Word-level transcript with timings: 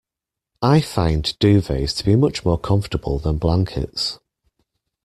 I 0.63 0.81
find 0.81 1.25
duvets 1.37 1.95
to 1.97 2.03
be 2.03 2.15
much 2.15 2.43
more 2.43 2.57
comfortable 2.57 3.19
than 3.19 3.37
blankets 3.37 4.17